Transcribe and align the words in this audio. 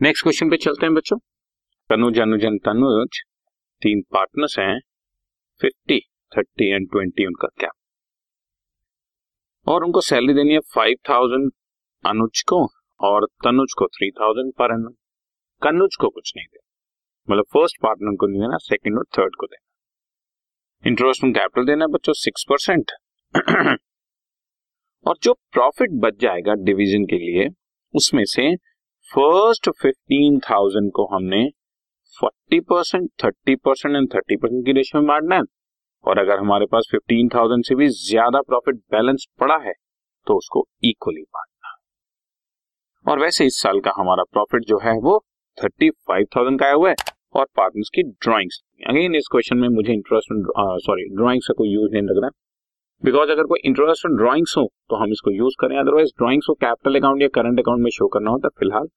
Next 0.00 0.22
question 0.22 0.50
पे 0.50 0.56
चलते 0.56 0.86
हैं 0.86 0.94
बच्चों। 0.94 1.16
तनुज 1.90 2.18
अनुजन 2.20 2.58
तनुज 2.58 3.18
तीन 3.82 4.02
पार्टनर्स 4.12 4.58
हैं। 4.58 4.78
फिफ्टी 5.60 5.98
थर्टी 6.32 6.68
एंड 6.74 6.86
ट्वेंटी 6.90 7.26
उनका 7.26 7.48
क्या? 7.58 7.70
और 9.66 9.84
उनको 9.84 10.00
सैलरी 10.00 10.34
देनी 10.34 10.52
है 10.52 10.60
फाइव 10.74 10.96
थाउज़ेंड 11.08 11.50
अनुज 12.04 12.42
को 12.42 12.60
और 13.00 13.26
तनुज 13.44 13.74
को 13.78 13.86
थ्री 13.86 14.10
थाउज़ेंड 14.10 14.52
पर 14.52 14.74
एनम 14.74 14.94
कनुज 15.62 15.96
को 15.96 16.08
कुछ 16.08 16.32
नहीं 16.36 16.46
देना। 16.46 17.32
मतलब 17.32 17.44
फ़र्स्ट 17.52 17.82
पार्टनर 17.82 18.16
को 18.16 18.26
नहीं 18.26 18.40
देना 18.40 18.58
सेकंड 18.58 18.98
और 18.98 19.04
थर्ड 19.18 19.36
को 19.36 19.46
देना। 19.46 20.90
इंटरेस्ट 20.90 21.24
ऑन 21.24 21.32
कैपिटल 21.32 21.66
देना 21.66 21.84
है 21.84 21.92
बच्चों 21.92 22.12
सिक्स 22.12 22.46
परसेंट 22.48 22.92
और 25.06 25.18
जो 25.22 25.34
प्रॉफिट 25.52 26.00
बच 26.00 26.20
जाएगा 26.20 26.54
डिवीज़न 26.64 27.06
के 27.06 27.18
लिए, 27.18 27.48
उसमें 27.94 28.24
से 28.24 28.67
फ़र्स्ट 29.10 29.68
फिफ्टीन 29.72 30.38
थाउज़ेंड 30.40 30.90
को 30.94 31.04
हमने 31.12 31.44
forty 32.16 32.58
percent, 32.62 33.08
thirty 33.24 33.54
percent 33.56 33.96
and 33.96 34.08
thirty 34.14 34.36
percent 34.36 34.64
की 34.66 34.72
रेशियो 34.72 35.00
में 35.02 35.08
बांटना 35.08 35.36
है। 35.36 35.42
और 36.04 36.18
अगर 36.18 36.38
हमारे 36.38 36.66
पास 36.72 36.88
फिफ्टीन 36.90 37.28
थाउज़ेंड 37.34 37.64
से 37.64 37.74
भी 37.74 37.88
ज़्यादा 37.88 38.40
प्रॉफिट 38.42 38.76
बैलेंस 38.92 39.26
पड़ा 39.40 39.56
है 39.58 39.72
तो 40.26 40.36
उसको 40.38 40.64
इक्वली 40.84 41.22
बांटना। 41.22 41.74
और 43.06 43.20
वैसे 43.20 43.46
इस 43.46 43.60
साल 43.62 43.80
का 43.80 43.92
हमारा 43.98 44.22
प्रॉफिट 44.32 44.64
जो 44.68 44.78
है 44.82 44.94
वो 45.00 45.18
थर्टी 45.58 45.90
फाइव 45.90 46.26
थाउज़ेंड 46.36 46.58
का 46.60 46.70
हुआ 46.70 46.90
है। 46.90 46.94
और 47.34 47.46
पार्टनर्स 47.56 47.88
की 47.94 48.02
ड्रॉइंग्स 48.02 48.60
अगेन 48.88 49.14
इस 49.14 49.28
क्वेश्चन 49.32 49.56
में 49.58 49.68
मुझे 49.70 49.92
इंटरेस्ट 49.92 50.32
सॉरी 50.84 51.08
ड्रॉइंग्स 51.16 51.48
का 51.48 51.54
कोई 51.54 51.68
यूज़ 51.68 51.92
नहीं 51.92 52.02
लग 52.02 52.22
रहा। 52.22 52.30
बिकॉज़ 53.02 53.30
अगर 53.30 53.44
कोई 53.46 53.60
इंटरेस्ट 53.64 54.06
ड्रॉइंग्स 54.16 54.54
हो 54.58 54.64
तो 54.90 54.96
हम 54.96 55.12
इसको 55.12 55.30
यूज़ 55.30 55.54
करें। 55.60 55.76
अदरवाइज़ 55.78 56.10
ड्रॉइंग्स 56.18 56.46
को 56.46 56.54
कैपिटल 56.56 56.98
अकाउंट 56.98 57.22
या 57.22 57.28
करंट 57.34 57.60
अकाउंट 57.60 57.82
में 57.82 57.90
शो 57.90 58.08
करना 58.08 58.30
होता 58.30 58.46
है। 58.46 58.58
फ़िलहाल 58.58 58.88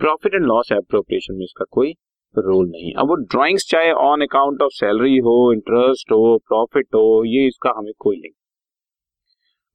प्रॉफिट 0.00 0.34
एंड 0.34 0.46
लॉस 0.46 0.72
एप्रोप्रिएशन 0.72 1.34
में 1.34 1.44
इसका 1.44 1.64
कोई 1.70 1.92
रोल 2.34 2.68
नहीं 2.68 2.92
अब 2.98 3.08
वो 3.08 3.14
ड्रॉइंग्स 3.24 3.68
चाहे 3.70 3.90
ऑन 4.04 4.22
अकाउंट 4.22 4.62
ऑफ़ 4.62 4.72
सैलरी 4.74 5.18
हो 5.26 5.34
इंटरेस्ट 5.52 6.12
हो 6.12 6.38
प्रॉफिट 6.48 6.86
हो, 6.94 7.24
ये 7.26 7.46
इसका 7.48 7.72
हमें 7.76 7.92
कोई 7.98 8.16
नहीं। 8.16 8.32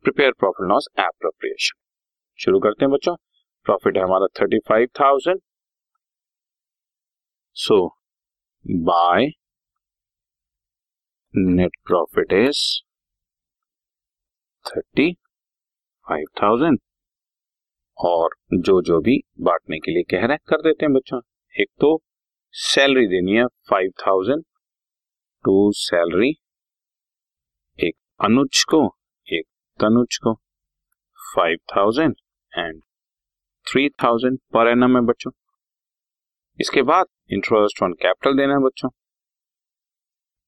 प्रिपेयर 0.06 0.32
प्रॉफिट 0.40 0.68
लॉस 0.70 0.88
एप्रोप्रिएशन 1.00 1.80
शुरू 2.40 2.60
करते 2.60 2.86
हैं 2.86 2.92
बच्चों। 2.92 3.16
प्रॉफिट 3.66 3.98
है 3.98 4.04
हमारा 4.04 4.28
thirty 4.40 4.60
five 4.70 4.88
thousand 5.00 5.40
so 7.58 7.86
by 8.66 9.32
net 11.34 11.72
profit 11.88 12.34
is 12.34 12.62
thirty 14.70 15.12
five 16.08 16.26
thousand 16.42 16.80
और 17.98 18.36
जो 18.54 18.82
जो 18.82 19.00
भी 19.02 19.18
बांटने 19.42 19.80
के 19.80 19.92
लिए 19.92 20.04
कह 20.12 20.26
रहे 20.26 20.34
हैं, 20.34 20.40
कर 20.48 20.62
देते 20.62 20.86
हैं 20.86 20.94
बच्चों। 20.94 21.20
एक 21.56 21.70
तो 21.82 22.00
सैलरी 22.56 23.08
देनी 23.08 23.36
है 23.36 23.46
फाइव 23.70 23.92
थाउज़ेंड 24.08 24.44
टू 25.46 25.72
सैलरी 25.76 26.30
एक 27.80 27.96
अनुज 28.20 28.64
को, 28.64 28.86
एक 29.28 29.46
तनुज 29.80 30.18
को 30.18 30.34
five 31.20 31.58
thousand 31.76 32.16
and 32.54 32.82
three 33.68 33.90
thousand 34.04 34.40
पर 34.54 34.68
एनम 34.68 34.96
है 34.96 35.02
बच्चों। 35.06 35.32
इसके 36.60 36.82
बाद 36.82 37.06
इंटरेस्ट 37.32 37.84
ऑन 37.84 37.94
कैपिटल 37.94 38.38
देना 38.38 38.54
है 38.54 38.60
बच्चों। 38.60 38.90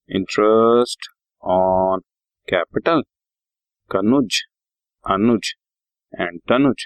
Interest 0.10 1.10
on 1.44 2.00
capital 2.48 3.04
Kanuj, 3.92 4.42
Anuj 5.06 5.54
and 6.14 6.40
Tanuj. 6.50 6.86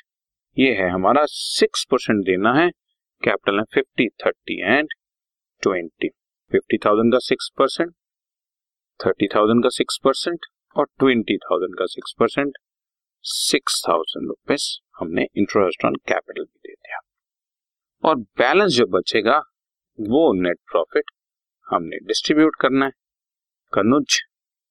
ये 0.58 0.74
है 0.76 0.90
हमारा 0.90 1.26
सिक्स 1.30 1.86
परसेंट 1.92 2.24
देना 2.26 2.54
है 2.54 2.70
कैपिटल 3.24 3.60
है 3.60 3.64
fifty 3.74 4.08
thirty 4.26 4.60
and 4.62 4.90
twenty 5.64 6.10
fifty 6.52 6.78
thousand 6.86 7.12
का 7.14 7.20
सिक्स 7.20 7.50
परसेंट 7.58 7.94
थर्टी 9.00 9.28
थाउज़ेंड 9.28 9.64
का 9.64 9.70
सिक्स 9.70 10.00
परसेंट 10.04 10.46
और 10.76 10.86
ट्वेंटी 11.00 11.38
थाउज़ेंड 11.38 11.78
का 11.80 11.86
six 11.86 12.14
percent 12.20 12.58
six 13.24 13.82
thousand 13.90 14.28
rupees 14.28 14.68
हमने 15.00 15.28
इंटरेस्ट 15.38 15.86
ऑन 15.86 15.96
कैपिटल 16.08 16.44
भी 16.44 16.60
दे 16.60 16.74
दिया। 16.74 17.00
और 18.04 18.16
बैलेंस 18.16 18.72
जो 18.72 18.86
बचेगा, 18.88 19.38
वो 20.00 20.32
नेट 20.42 20.58
प्रॉफिट 20.72 21.12
हमने 21.68 21.98
डिस्ट्रीब्यूट 22.08 22.56
करना 22.62 22.86
है, 22.86 22.92
कनुज, 23.74 24.22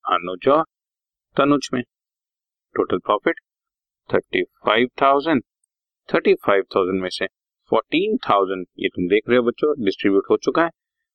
अनुज 0.04 0.48
और 0.48 0.64
तनुज 1.36 1.68
में। 1.74 1.82
Total 2.76 2.98
profit 3.06 3.40
thirty 4.10 4.42
five 4.66 4.88
thousand 5.02 5.42
thirty 6.08 6.34
five 6.46 6.64
thousand 6.76 7.00
में 7.02 7.08
से 7.10 7.26
फोर्टीन 7.70 8.16
थाउज़ेंड 8.28 8.66
ये 8.78 8.88
तुम 8.94 9.06
देख 9.08 9.28
रहे 9.28 9.38
हो 9.38 9.44
बच्चों 9.44 9.74
डिस्ट्रीब्यूट 9.84 10.24
हो 10.30 10.36
चुका 10.44 10.64
है। 10.64 10.70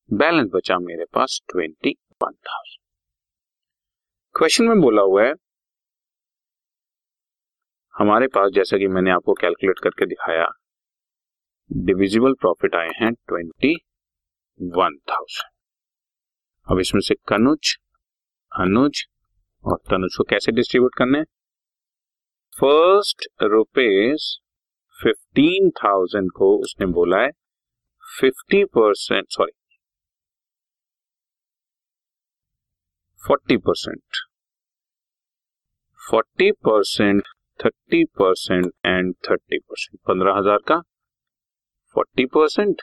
बैलेंस 0.10 0.50
बचा 0.54 0.78
मेरे 0.80 1.06
पास 1.14 1.40
ट्वेंटी 1.52 1.96
वन 2.24 2.32
थाउज़ेंड 2.48 2.78
क्वेश्चन 4.36 4.68
में 4.68 4.82
बोला 4.82 5.02
हुआ 5.02 5.24
है, 5.24 5.34
हमारे 7.96 8.28
पास 8.28 8.52
जैसा 8.56 8.78
कि 8.78 8.88
मैंने 8.88 9.12
आपको 9.12 9.34
कैलकुलेट 9.34 9.80
करके 9.84 10.06
दिखाया 10.06 10.48
डिविजिबल 11.70 12.34
प्रॉफिट 12.42 12.76
आए 12.76 12.90
हैं 12.96 13.12
ट्वेंटी 13.14 13.74
वन 14.60 14.98
थाउज़ेंड 15.10 15.52
अब 16.68 16.80
इसमें 16.80 17.02
से 17.02 17.16
कनुज, 17.28 17.76
अनुज 18.52 19.04
और 19.64 19.78
तनुज 19.90 20.16
को 20.18 20.24
कैसे 20.30 20.52
डिस्ट्रीब्यूट 20.52 20.96
करने 20.98 21.24
फ़र्स्ट 22.60 23.28
रुपीज़ 23.44 24.24
फिफ्टीन 25.00 25.70
थाउज़ेंड 25.78 26.32
को 26.36 26.48
उसने 26.64 26.86
बोला 26.94 27.20
है, 27.20 27.30
fifty 28.04 28.64
percent 28.78 29.26
sorry 29.30 29.52
forty 33.22 33.58
percent 33.58 34.18
forty 36.00 36.52
percent, 36.66 37.24
thirty 37.60 38.04
percent 38.20 38.66
and 38.66 39.14
thirty 39.30 39.60
percent, 39.60 40.00
पंद्रह 40.08 40.38
हज़ार 40.38 40.60
का, 40.68 40.80
forty 41.96 42.26
percent, 42.36 42.82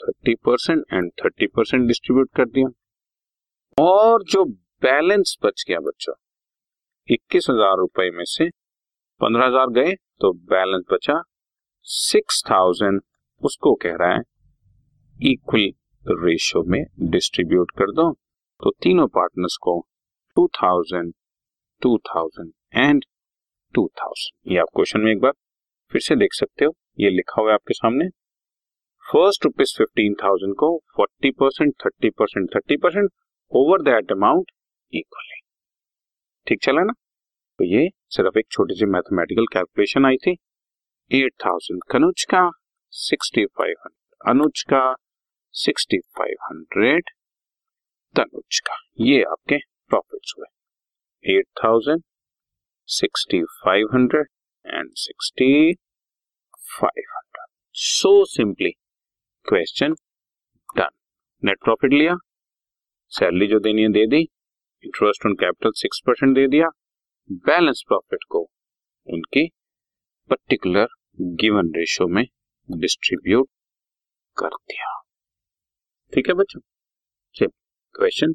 thirty 0.00 0.34
percent 0.44 0.84
and 0.92 1.10
thirty 1.24 1.46
percent 1.46 1.86
distribute 1.88 2.30
कर 2.36 2.48
दिया। 2.48 3.84
और 3.84 4.22
जो 4.24 4.44
बैलेंस 4.82 5.36
बच 5.44 5.64
गया 5.68 5.80
बच्चों, 5.82 6.14
इक्कीस 7.08 7.46
हज़ार 7.50 7.76
रुपए 7.78 8.10
में 8.10 8.24
से 8.26 8.50
पंद्रह 9.20 9.46
हज़ार 9.46 9.70
गए 9.72 9.92
तो 10.20 10.32
बैलेंस 10.50 10.84
बचा। 10.92 11.20
सिक्स 11.86 12.42
थाउज़ेंड 12.50 13.00
उसको 13.42 13.74
कह 13.76 13.96
रहा 14.00 14.14
है, 14.14 14.22
इक्वल 15.20 15.72
रेशियो 16.22 16.62
में 16.64 16.84
डिस्ट्रीब्यूट 17.10 17.70
कर 17.78 17.92
दो। 17.92 18.10
तो 18.60 18.70
तीनों 18.82 19.06
पार्टनर्स 19.10 19.56
को 19.62 19.78
two 20.36 20.46
thousand 20.54 21.12
two 21.82 21.96
thousand 22.08 22.52
and 22.74 23.04
two 23.74 23.86
thousand. 23.98 24.52
ये 24.52 24.58
आप 24.58 24.68
क्वेश्चन 24.74 25.00
में 25.00 25.10
एक 25.12 25.20
बार 25.20 25.32
फिर 25.92 26.00
से 26.00 26.16
देख 26.16 26.34
सकते 26.34 26.64
हो, 26.64 26.74
ये 27.00 27.10
लिखा 27.10 27.40
हुआ 27.40 27.50
है 27.50 27.54
आपके 27.54 27.74
सामने। 27.74 28.08
फ़र्स्ट 29.04 29.44
रुपीज़ 29.44 29.74
फिफ्टीन 29.78 30.14
थाउज़ेंड 30.22 30.54
को 30.56 30.76
forty 30.96 31.30
percent, 31.32 31.74
thirty 31.84 32.10
percent 32.10 32.48
thirty 32.54 32.76
percent, 32.76 33.10
over 33.52 33.82
that 33.84 34.12
amount 34.12 34.50
equally. 34.92 35.40
ठीक 36.46 36.62
चला 36.62 36.82
ना? 36.82 36.92
तो 37.58 37.64
ये 37.66 37.88
सिर्फ़ 38.14 38.38
एक 38.38 38.46
छोटी 38.52 38.74
सी 38.74 38.86
मैथमेटिकल 38.86 39.46
कैलकुलेशन 39.52 40.06
आई 40.06 40.16
थी। 40.24 40.32
एट 41.10 41.32
थाउज़ेंड 41.44 41.80
कनुज 41.90 42.24
का 42.30 42.50
सिक्सटी 42.92 43.44
फाइव 43.58 43.76
हंड्रेड 43.84 44.30
अनुज 44.30 44.62
का 44.70 44.82
सिक्सटी 45.54 45.98
फाइव 46.18 46.36
हंड्रेड 46.42 47.10
तनुज 48.14 48.60
का 48.66 48.76
ये 49.00 49.22
आपके 49.22 49.58
प्रॉफिट्स 49.90 50.34
हुए। 50.38 51.36
Eight 51.36 51.46
thousand 51.62 52.02
sixty 52.88 53.42
five 53.56 53.88
hundred 53.94 54.28
and 54.64 54.90
sixty 54.96 55.74
five 56.70 57.10
hundred 57.16 57.48
so 57.76 58.24
simply 58.26 58.70
question 59.46 59.94
done 60.76 60.90
net 61.42 61.58
profit 61.64 61.92
लिया। 61.92 62.16
सैलरी 63.12 63.46
जो 63.46 63.60
देनी 63.60 63.82
है 63.82 63.88
दे 63.92 64.06
दी। 64.06 64.22
Interest 64.84 65.26
on 65.26 65.34
capital 65.40 65.72
six 65.76 66.02
percent 66.06 66.34
दे 66.34 66.46
दिया। 66.48 66.70
बैलेंस 67.32 67.84
प्रॉफिट 67.88 68.18
को 68.30 68.50
उनके 69.06 69.48
पर्टिकुलर 70.30 70.88
गिवन 71.20 71.72
रेशो 71.76 72.08
में 72.08 72.24
डिस्ट्रीब्यूट 72.70 73.48
कर 74.38 74.48
दिया। 74.48 75.02
ठीक 76.14 76.28
है 76.28 76.34
बच्चों? 76.34 76.60
Question 77.96 78.34